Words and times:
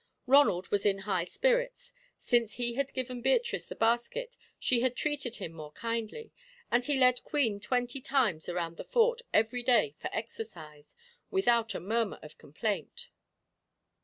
Ronald 0.25 0.71
was 0.71 0.83
in 0.83 0.97
high 1.05 1.25
spirits. 1.25 1.93
Since 2.19 2.53
he 2.55 2.73
had 2.73 2.91
given 2.95 3.21
Beatrice 3.21 3.67
the 3.67 3.75
basket 3.75 4.35
she 4.57 4.79
had 4.79 4.95
treated 4.95 5.35
him 5.35 5.51
more 5.53 5.71
kindly, 5.73 6.31
and 6.71 6.83
he 6.83 6.97
led 6.97 7.23
Queen 7.23 7.59
twenty 7.59 8.01
times 8.01 8.49
around 8.49 8.77
the 8.77 8.83
Fort 8.83 9.21
every 9.31 9.61
day 9.61 9.93
for 9.99 10.09
exercise, 10.11 10.95
without 11.29 11.75
a 11.75 11.79
murmur 11.79 12.17
of 12.23 12.39
complaint. 12.39 13.09